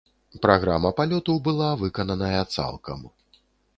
Праграма 0.45 0.91
палёту 1.01 1.35
была 1.47 1.69
выкананая 1.83 2.43
цалкам. 2.59 2.99